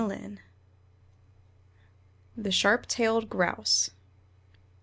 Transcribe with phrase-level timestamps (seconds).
[2.35, 3.91] ]THE SHARP TAILED GROUSE.